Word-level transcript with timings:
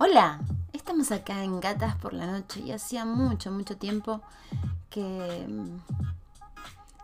Hola, 0.00 0.38
estamos 0.72 1.10
acá 1.10 1.42
en 1.42 1.58
Gatas 1.58 1.96
por 1.96 2.12
la 2.12 2.28
Noche 2.28 2.60
y 2.60 2.70
hacía 2.70 3.04
mucho, 3.04 3.50
mucho 3.50 3.76
tiempo 3.78 4.20
que, 4.90 5.44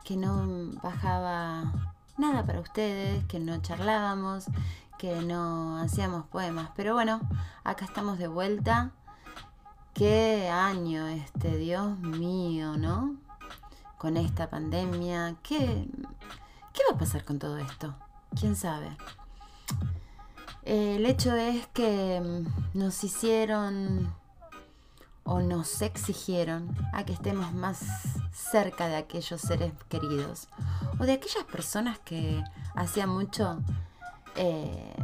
que 0.05 0.17
no 0.17 0.71
bajaba 0.81 1.73
nada 2.19 2.47
para 2.47 2.61
ustedes, 2.61 3.25
que 3.25 3.41
no 3.41 3.61
charlábamos, 3.61 4.45
que 4.97 5.23
no 5.23 5.77
hacíamos 5.79 6.25
poemas. 6.27 6.71
Pero 6.77 6.95
bueno, 6.95 7.21
acá 7.65 7.85
estamos 7.85 8.17
de 8.19 8.29
vuelta. 8.29 8.93
Qué 9.93 10.49
año 10.49 11.09
este, 11.09 11.59
Dios 11.59 11.99
mío, 11.99 12.77
¿no? 12.77 13.17
Con 13.99 14.17
esta 14.17 14.49
pandemia. 14.49 15.35
¿Qué, 15.43 15.89
qué 16.73 16.83
va 16.89 16.95
a 16.95 16.99
pasar 17.01 17.25
con 17.25 17.41
todo 17.41 17.59
esto? 17.59 17.93
¿Quién 18.39 18.55
sabe? 18.55 18.97
El 20.65 21.05
hecho 21.05 21.35
es 21.35 21.67
que 21.69 22.21
mm, 22.21 22.79
nos 22.79 23.05
hicieron 23.05 24.15
o 25.25 25.41
nos 25.41 25.83
exigieron 25.83 26.75
a 26.93 27.05
que 27.05 27.13
estemos 27.13 27.53
más 27.53 27.81
cerca 28.33 28.89
de 28.89 28.97
aquellos 28.97 29.41
seres 29.41 29.73
queridos 29.89 30.49
o 30.99 31.05
de 31.05 31.15
aquellas 31.15 31.45
personas 31.45 31.99
que 31.99 32.43
hacía 32.75 33.07
mucho 33.07 33.59
eh, 34.37 34.95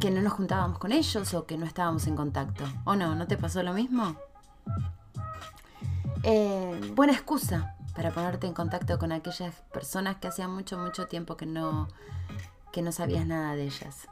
que 0.00 0.10
no 0.10 0.20
nos 0.20 0.34
juntábamos 0.34 0.78
con 0.78 0.92
ellos 0.92 1.34
o 1.34 1.46
que 1.46 1.56
no 1.56 1.66
estábamos 1.66 2.06
en 2.06 2.16
contacto. 2.16 2.64
¿O 2.84 2.96
no? 2.96 3.14
¿No 3.14 3.26
te 3.26 3.36
pasó 3.36 3.62
lo 3.62 3.72
mismo? 3.72 4.16
Eh, 6.22 6.92
buena 6.94 7.12
excusa 7.12 7.76
para 7.94 8.10
ponerte 8.10 8.46
en 8.46 8.52
contacto 8.52 8.98
con 8.98 9.12
aquellas 9.12 9.54
personas 9.72 10.16
que 10.16 10.28
hacía 10.28 10.48
mucho, 10.48 10.76
mucho 10.76 11.06
tiempo 11.06 11.36
que 11.36 11.46
no, 11.46 11.88
que 12.72 12.82
no 12.82 12.92
sabías 12.92 13.26
nada 13.26 13.54
de 13.54 13.64
ellas. 13.64 14.06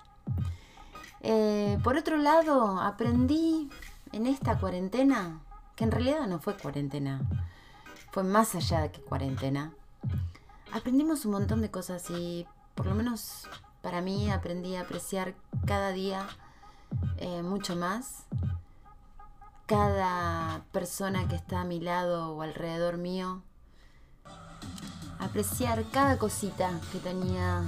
Eh, 1.26 1.78
por 1.82 1.96
otro 1.96 2.18
lado, 2.18 2.78
aprendí 2.80 3.70
en 4.12 4.26
esta 4.26 4.58
cuarentena, 4.58 5.40
que 5.74 5.84
en 5.84 5.90
realidad 5.90 6.26
no 6.26 6.38
fue 6.38 6.54
cuarentena, 6.54 7.22
fue 8.12 8.24
más 8.24 8.54
allá 8.54 8.82
de 8.82 8.90
que 8.90 9.00
cuarentena, 9.00 9.72
aprendimos 10.70 11.24
un 11.24 11.32
montón 11.32 11.62
de 11.62 11.70
cosas 11.70 12.10
y 12.10 12.46
por 12.74 12.84
lo 12.84 12.94
menos 12.94 13.48
para 13.80 14.02
mí 14.02 14.30
aprendí 14.30 14.76
a 14.76 14.82
apreciar 14.82 15.34
cada 15.64 15.92
día 15.92 16.26
eh, 17.16 17.42
mucho 17.42 17.74
más 17.74 18.26
cada 19.66 20.62
persona 20.72 21.26
que 21.26 21.36
está 21.36 21.62
a 21.62 21.64
mi 21.64 21.80
lado 21.80 22.32
o 22.36 22.42
alrededor 22.42 22.98
mío, 22.98 23.42
apreciar 25.18 25.84
cada 25.90 26.18
cosita 26.18 26.80
que 26.92 26.98
tenía 26.98 27.62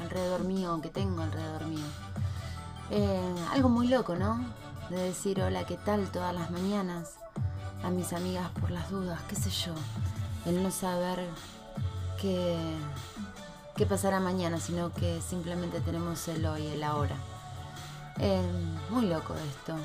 alrededor 0.00 0.42
mío, 0.42 0.80
que 0.82 0.88
tengo 0.88 1.22
alrededor 1.22 1.66
mío. 1.66 1.86
Eh, 2.90 3.34
algo 3.52 3.68
muy 3.68 3.88
loco, 3.88 4.14
¿no? 4.14 4.40
De 4.88 4.96
decir 4.96 5.42
hola, 5.42 5.64
¿qué 5.64 5.76
tal? 5.76 6.08
todas 6.10 6.34
las 6.34 6.50
mañanas 6.50 7.16
a 7.84 7.90
mis 7.90 8.12
amigas 8.12 8.50
por 8.60 8.70
las 8.70 8.90
dudas, 8.90 9.20
qué 9.28 9.36
sé 9.36 9.50
yo. 9.50 9.74
El 10.46 10.62
no 10.62 10.70
saber 10.70 11.26
qué, 12.20 12.56
qué 13.76 13.84
pasará 13.84 14.20
mañana, 14.20 14.58
sino 14.58 14.92
que 14.94 15.20
simplemente 15.20 15.80
tenemos 15.80 16.26
el 16.28 16.46
hoy, 16.46 16.66
el 16.66 16.82
ahora. 16.82 17.16
Eh, 18.20 18.42
muy 18.90 19.06
loco 19.06 19.34
esto. 19.34 19.76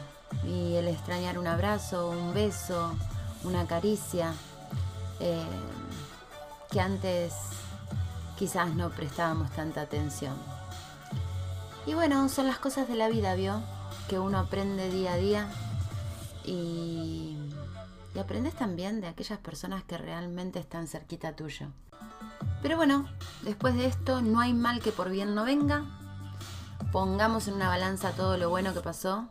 Y 0.48 0.76
el 0.76 0.88
extrañar 0.88 1.38
un 1.38 1.48
abrazo, 1.48 2.10
un 2.10 2.34
beso, 2.34 2.94
una 3.44 3.68
caricia, 3.68 4.34
eh, 5.20 5.44
que 6.72 6.80
antes 6.80 7.34
quizás 8.38 8.74
no 8.74 8.90
prestábamos 8.90 9.52
tanta 9.52 9.82
atención. 9.82 10.53
Y 11.86 11.94
bueno, 11.96 12.30
son 12.30 12.48
las 12.48 12.60
cosas 12.60 12.88
de 12.88 12.96
la 12.96 13.10
vida, 13.10 13.36
¿vio? 13.36 13.62
Que 14.08 14.18
uno 14.18 14.40
aprende 14.40 14.90
día 14.90 15.14
a 15.14 15.18
día 15.18 15.50
y, 16.46 17.38
aprendes 18.18 18.54
también 18.54 19.02
de 19.02 19.08
aquellas 19.08 19.40
personas 19.40 19.84
que 19.84 19.98
realmente 19.98 20.60
están 20.60 20.88
cerquita 20.88 21.36
tuyo. 21.36 21.68
Pero 22.62 22.78
bueno, 22.78 23.06
después 23.42 23.76
de 23.76 23.88
esto 23.88 24.22
no 24.22 24.40
hay 24.40 24.54
mal 24.54 24.80
que 24.80 24.94
por 24.94 25.10
bien 25.10 25.36
no 25.36 25.44
venga. 25.44 25.84
Pongamos 26.94 27.50
en 27.50 27.56
una 27.56 27.68
balanza 27.68 28.12
todo 28.12 28.38
lo 28.38 28.50
bueno 28.50 28.74
que 28.74 28.80
pasó 28.80 29.28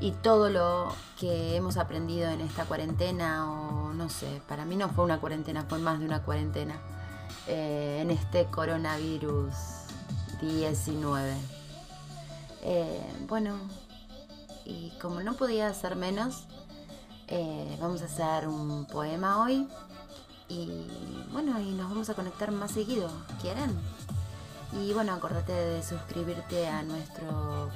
y 0.00 0.12
todo 0.12 0.48
lo 0.48 0.94
que 1.20 1.56
hemos 1.56 1.76
aprendido 1.76 2.30
en 2.30 2.40
esta 2.40 2.64
cuarentena 2.64 3.50
o 3.50 3.92
no 3.92 4.08
sé, 4.08 4.40
para 4.48 4.64
mí 4.64 4.76
no 4.76 4.88
fue 4.88 5.04
una 5.04 5.20
cuarentena, 5.20 5.64
fue 5.68 5.78
más 5.78 5.98
de 5.98 6.06
una 6.06 6.22
cuarentena 6.22 6.76
eh, 7.46 7.98
en 8.00 8.10
este 8.10 8.46
coronavirus 8.46 9.91
19. 10.42 11.36
Eh, 12.62 13.00
bueno, 13.28 13.56
y 14.64 14.90
como 15.00 15.22
no 15.22 15.34
podía 15.34 15.72
ser 15.72 15.96
menos, 15.96 16.44
eh, 17.28 17.76
vamos 17.80 18.02
a 18.02 18.06
hacer 18.06 18.48
un 18.48 18.84
poema 18.86 19.42
hoy. 19.42 19.68
Y 20.48 20.68
bueno, 21.32 21.58
y 21.60 21.70
nos 21.70 21.88
vamos 21.88 22.10
a 22.10 22.14
conectar 22.14 22.50
más 22.50 22.72
seguido. 22.72 23.08
¿Quieren? 23.40 23.70
Y 24.72 24.92
bueno, 24.92 25.12
acordate 25.12 25.52
de 25.52 25.82
suscribirte 25.82 26.66
a 26.68 26.82
nuestro 26.82 27.70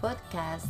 podcast 0.00 0.66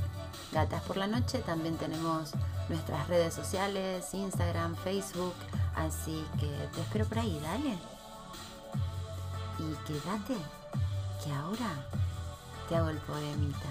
Gatas 0.53 0.83
por 0.83 0.97
la 0.97 1.07
Noche. 1.07 1.39
También 1.39 1.77
tenemos 1.77 2.33
nuestras 2.69 3.07
redes 3.09 3.33
sociales, 3.33 4.13
Instagram, 4.13 4.75
Facebook. 4.77 5.35
Así 5.77 6.25
que 6.41 6.49
te 6.75 6.81
espero 6.81 7.07
por 7.07 7.21
ahí, 7.21 7.41
dale. 7.43 7.79
Y 9.59 9.87
quédate 9.87 10.66
que 11.23 11.33
ahora 11.33 11.71
te 12.69 12.77
hago 12.77 12.89
el 12.89 12.99
poemita. 12.99 13.69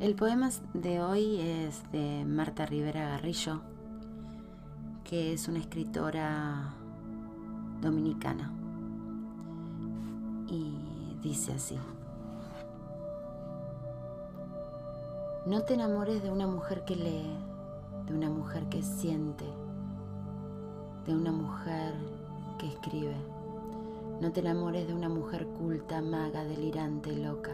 El 0.00 0.14
poema 0.14 0.50
de 0.74 1.00
hoy 1.00 1.40
es 1.40 1.90
de 1.92 2.24
Marta 2.24 2.66
Rivera 2.66 3.08
Garrillo, 3.08 3.60
que 5.04 5.32
es 5.32 5.48
una 5.48 5.58
escritora 5.58 6.74
dominicana. 7.80 8.52
Y 10.46 11.18
dice 11.22 11.54
así. 11.54 11.78
No 15.46 15.62
te 15.62 15.74
enamores 15.74 16.22
de 16.22 16.30
una 16.30 16.46
mujer 16.46 16.84
que 16.84 16.94
lee, 16.94 17.36
de 18.06 18.14
una 18.14 18.28
mujer 18.28 18.68
que 18.68 18.82
siente, 18.82 19.44
de 21.08 21.14
una 21.14 21.32
mujer 21.32 21.94
que 22.58 22.66
escribe. 22.66 23.16
No 24.20 24.30
te 24.30 24.40
enamores 24.40 24.86
de 24.86 24.92
una 24.92 25.08
mujer 25.08 25.46
culta, 25.46 26.02
maga, 26.02 26.44
delirante, 26.44 27.16
loca. 27.16 27.52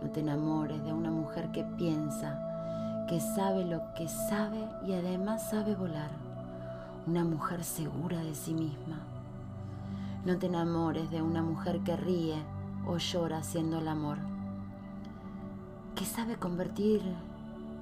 No 0.00 0.08
te 0.10 0.20
enamores 0.20 0.80
de 0.84 0.92
una 0.92 1.10
mujer 1.10 1.50
que 1.50 1.64
piensa, 1.64 3.06
que 3.08 3.18
sabe 3.18 3.64
lo 3.64 3.82
que 3.96 4.06
sabe 4.06 4.68
y 4.86 4.92
además 4.92 5.50
sabe 5.50 5.74
volar. 5.74 6.12
Una 7.08 7.24
mujer 7.24 7.64
segura 7.64 8.22
de 8.22 8.36
sí 8.36 8.54
misma. 8.54 9.00
No 10.24 10.38
te 10.38 10.46
enamores 10.46 11.10
de 11.10 11.22
una 11.22 11.42
mujer 11.42 11.80
que 11.80 11.96
ríe 11.96 12.36
o 12.86 12.98
llora 12.98 13.38
haciendo 13.38 13.80
el 13.80 13.88
amor. 13.88 14.18
Que 15.96 16.04
sabe 16.04 16.36
convertir 16.36 17.02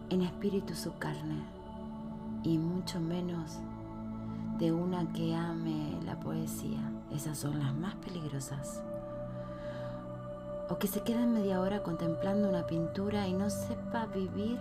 en 0.08 0.22
espíritu 0.22 0.74
su 0.74 0.96
carne 0.96 1.44
y 2.42 2.56
mucho 2.56 3.00
menos 3.00 3.58
de 4.58 4.72
una 4.72 5.12
que 5.12 5.34
ame 5.34 5.98
la 6.04 6.18
poesía. 6.18 6.80
Esas 7.12 7.38
son 7.38 7.58
las 7.60 7.74
más 7.74 7.94
peligrosas. 7.96 8.82
O 10.68 10.78
que 10.78 10.88
se 10.88 11.02
quede 11.02 11.26
media 11.26 11.60
hora 11.60 11.82
contemplando 11.82 12.48
una 12.48 12.66
pintura 12.66 13.26
y 13.28 13.32
no 13.32 13.50
sepa 13.50 14.06
vivir 14.06 14.58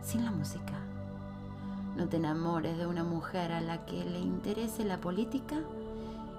sin 0.00 0.24
la 0.24 0.30
música. 0.30 0.74
No 1.96 2.08
te 2.08 2.16
enamores 2.16 2.78
de 2.78 2.86
una 2.86 3.04
mujer 3.04 3.52
a 3.52 3.60
la 3.60 3.84
que 3.84 4.04
le 4.04 4.20
interese 4.20 4.84
la 4.84 5.00
política 5.00 5.56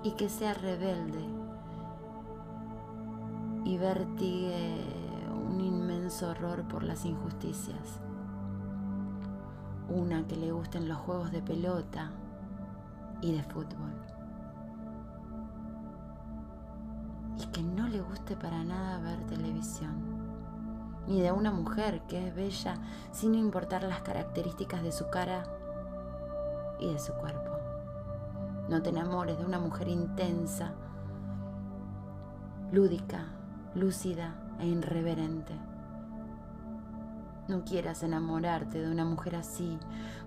y 0.03 0.11
que 0.11 0.29
sea 0.29 0.53
rebelde 0.53 1.23
y 3.65 3.77
vertigue 3.77 4.81
un 5.47 5.61
inmenso 5.61 6.29
horror 6.29 6.63
por 6.63 6.83
las 6.83 7.05
injusticias 7.05 8.02
una 9.89 10.25
que 10.27 10.35
le 10.35 10.51
gusten 10.51 10.87
los 10.87 10.97
juegos 10.97 11.31
de 11.31 11.41
pelota 11.41 12.11
y 13.21 13.35
de 13.35 13.43
fútbol. 13.43 13.93
Y 17.39 17.45
que 17.47 17.63
no 17.63 17.87
le 17.87 18.01
guste 18.01 18.35
para 18.35 18.63
nada 18.63 18.99
ver 18.99 19.25
televisión. 19.27 19.93
Ni 21.07 21.21
de 21.21 21.31
una 21.31 21.51
mujer 21.51 22.01
que 22.07 22.27
es 22.27 22.35
bella 22.35 22.77
sin 23.11 23.35
importar 23.35 23.83
las 23.83 24.01
características 24.01 24.83
de 24.83 24.91
su 24.91 25.09
cara 25.09 25.43
y 26.79 26.91
de 26.91 26.99
su 26.99 27.13
cuerpo. 27.13 27.51
No 28.69 28.81
te 28.81 28.89
enamores 28.89 29.37
de 29.37 29.45
una 29.45 29.59
mujer 29.59 29.89
intensa, 29.89 30.73
lúdica, 32.71 33.25
lúcida 33.75 34.35
e 34.59 34.67
irreverente 34.67 35.72
no 37.47 37.63
quieras 37.65 38.03
enamorarte 38.03 38.79
de 38.79 38.91
una 38.91 39.05
mujer 39.05 39.35
así, 39.35 39.77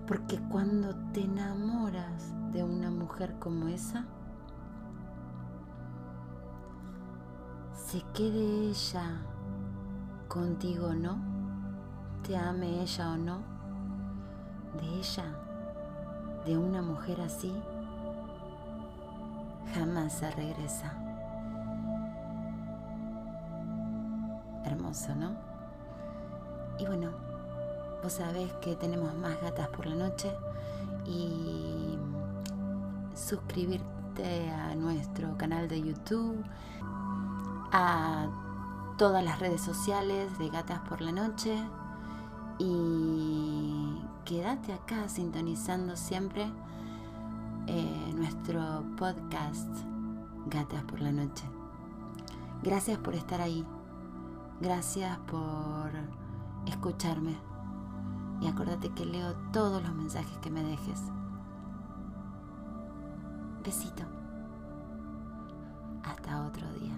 porque 0.05 0.39
cuando 0.49 0.95
te 1.13 1.21
enamoras 1.21 2.33
de 2.51 2.63
una 2.63 2.91
mujer 2.91 3.35
como 3.39 3.67
esa, 3.67 4.05
se 7.73 8.03
quede 8.13 8.69
ella 8.69 9.21
contigo 10.27 10.87
o 10.87 10.93
no, 10.93 11.17
te 12.23 12.37
ame 12.37 12.81
ella 12.81 13.11
o 13.11 13.17
no, 13.17 13.39
de 14.79 14.99
ella, 14.99 15.25
de 16.45 16.57
una 16.57 16.81
mujer 16.81 17.21
así, 17.21 17.53
jamás 19.73 20.13
se 20.13 20.29
regresa. 20.31 20.93
Hermoso, 24.65 25.15
¿no? 25.15 25.46
Y 26.79 26.85
bueno, 26.85 27.11
vos 28.03 28.13
sabés 28.13 28.51
que 28.61 28.75
tenemos 28.75 29.13
más 29.15 29.41
gatas 29.41 29.67
por 29.69 29.85
la 29.85 29.95
noche 29.95 30.31
y 31.05 31.97
suscribirte 33.15 34.49
a 34.49 34.75
nuestro 34.75 35.37
canal 35.37 35.67
de 35.67 35.81
YouTube, 35.81 36.43
a 37.71 38.27
todas 38.97 39.23
las 39.23 39.39
redes 39.39 39.61
sociales 39.61 40.37
de 40.39 40.49
Gatas 40.49 40.79
por 40.87 41.01
la 41.01 41.11
Noche 41.11 41.55
y 42.57 43.95
quédate 44.25 44.73
acá 44.73 45.07
sintonizando 45.07 45.95
siempre 45.95 46.51
eh, 47.67 48.13
nuestro 48.15 48.83
podcast 48.97 49.69
Gatas 50.47 50.83
por 50.83 50.99
la 51.01 51.11
Noche. 51.11 51.43
Gracias 52.63 52.97
por 52.97 53.13
estar 53.13 53.39
ahí. 53.39 53.65
Gracias 54.59 55.15
por 55.27 55.91
escucharme. 56.69 57.37
Y 58.41 58.47
acuérdate 58.47 58.89
que 58.89 59.05
leo 59.05 59.33
todos 59.51 59.81
los 59.81 59.93
mensajes 59.95 60.37
que 60.39 60.51
me 60.51 60.63
dejes. 60.63 61.01
Besito. 63.63 64.03
Hasta 66.03 66.45
otro 66.45 66.67
día. 66.73 66.96